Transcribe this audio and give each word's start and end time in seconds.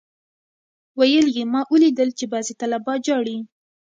ويل 0.99 1.25
يې 1.37 1.43
ما 1.51 1.61
اوليدل 1.69 2.09
چې 2.17 2.25
بعضي 2.31 2.53
طلبا 2.61 2.93
جاړي. 3.07 3.37